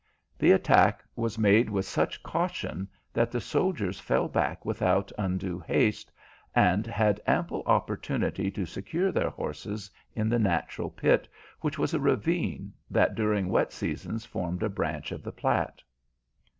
The 0.39 0.51
attack 0.51 1.03
was 1.15 1.37
made 1.37 1.69
with 1.69 1.85
such 1.85 2.23
caution 2.23 2.87
that 3.13 3.29
the 3.29 3.39
soldiers 3.39 3.99
fell 3.99 4.27
back 4.27 4.65
without 4.65 5.11
undue 5.15 5.59
haste, 5.59 6.11
and 6.55 6.87
had 6.87 7.21
ample 7.27 7.61
opportunity 7.67 8.49
to 8.49 8.65
secure 8.65 9.11
their 9.11 9.29
horses 9.29 9.91
in 10.15 10.27
the 10.27 10.39
natural 10.39 10.89
pit, 10.89 11.27
which 11.59 11.77
was 11.77 11.93
a 11.93 11.99
ravine 11.99 12.73
that 12.89 13.13
during 13.13 13.47
wet 13.49 13.71
seasons 13.71 14.25
formed 14.25 14.63
a 14.63 14.69
branch 14.69 15.11
of 15.11 15.21
the 15.21 15.31
Platte. 15.31 15.83